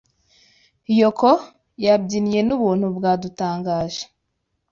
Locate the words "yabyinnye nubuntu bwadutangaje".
1.85-4.03